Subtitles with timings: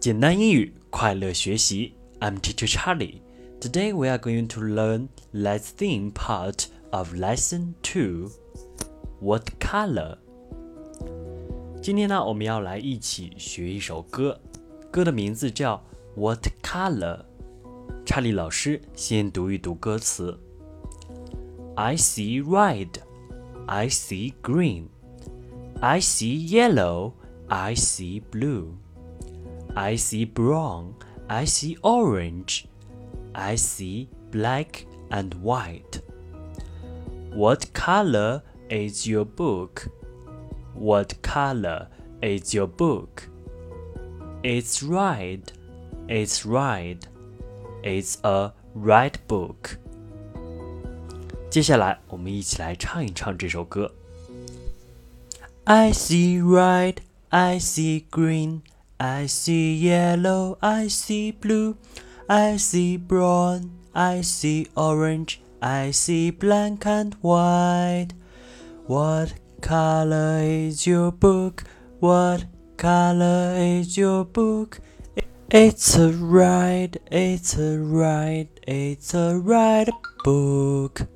[0.00, 1.94] 简单英语，快乐学习。
[2.20, 3.20] I'm Teacher Charlie.
[3.60, 8.30] Today we are going to learn Let's Think part of Lesson Two.
[9.20, 10.18] What color?
[11.80, 14.40] 今天呢，我们要来一起学一首歌，
[14.90, 15.82] 歌的名字叫
[16.16, 17.20] What color？
[18.04, 20.38] 查理老师先读一读歌词。
[21.76, 22.88] I see red,
[23.66, 24.88] I see green,
[25.80, 27.12] I see yellow,
[27.48, 28.74] I see blue.
[29.76, 30.94] I see brown,
[31.28, 32.66] I see orange,
[33.34, 36.00] I see black and white.
[37.34, 39.88] What color is your book?
[40.74, 41.88] What color
[42.20, 43.28] is your book?
[44.42, 45.52] It's red,
[46.08, 47.06] it's red,
[47.82, 49.78] it's a red book.
[51.48, 53.94] 接下来，我们一起来唱一唱这首歌。
[55.64, 56.96] I see red,
[57.28, 58.62] I see green.
[58.98, 61.76] I see yellow, I see blue,
[62.28, 68.10] I see brown, I see orange, I see black and white.
[68.86, 71.64] What color is your book?
[72.00, 72.46] What
[72.76, 74.78] color is your book?
[75.48, 79.90] It's a red, it's a red, it's a red
[80.24, 81.06] book.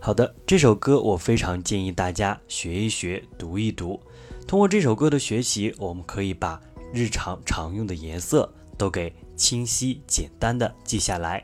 [0.00, 4.00] 好的，这首歌我非常建议大家学一学，读一读。
[4.46, 6.60] 通过这首歌的学习，我们可以把
[6.93, 11.43] 日常常用的颜色都给清晰简单的记下来。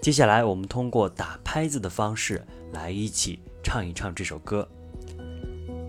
[0.00, 4.68] 接下来，我们通过打拍子的方式来一起唱一唱这首歌。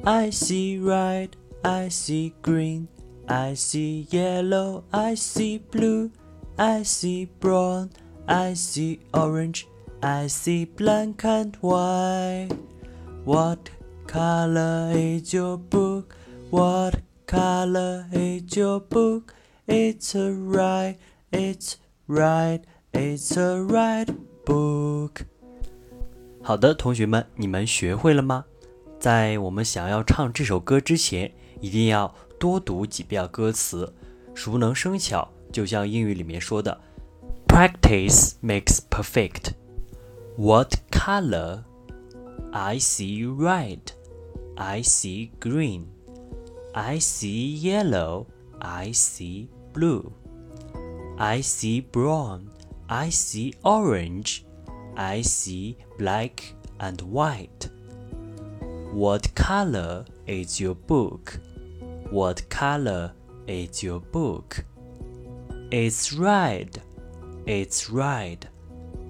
[0.04, 1.30] I see red,
[1.62, 2.88] I see green,
[3.26, 6.12] I see yellow, I see blue,
[6.58, 7.90] I see brown,
[8.26, 9.64] I see orange,
[10.02, 12.56] I see black and white.
[13.26, 13.72] What
[14.06, 16.16] color is your book?
[16.52, 16.96] What
[17.34, 19.34] color is your book?
[19.68, 20.98] It's a right,
[21.32, 22.62] it's right,
[22.94, 24.08] it's a right
[24.46, 25.26] book.
[26.44, 28.46] 好的，同学们，你们学会了吗？
[29.00, 33.92] 在我们想要唱这首歌之前，一定要多读几遍歌词，
[34.36, 35.28] 熟能生巧。
[35.52, 36.80] 就像英语里面说的
[37.48, 39.54] ，Practice makes perfect.
[40.38, 41.64] What color?
[42.52, 43.80] I see red.
[44.56, 45.86] I see green.
[46.75, 48.27] I see yellow,
[48.61, 50.13] I see blue.
[51.19, 52.51] I see brown,
[52.89, 54.45] I see orange,
[54.97, 56.43] I see black
[56.81, 57.69] and white.
[58.93, 61.39] What color is your book?
[62.11, 63.13] What color
[63.47, 64.65] is your book?
[65.71, 66.81] It's red.
[67.47, 68.49] It's red.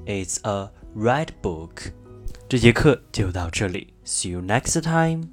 [0.06, 1.92] It's a red book.
[2.48, 3.92] 这节课就到这里。
[4.04, 5.28] See you next time.